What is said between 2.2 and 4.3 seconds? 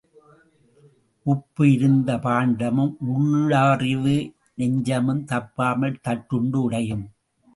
பாண்டமும் உளவு அறிந்த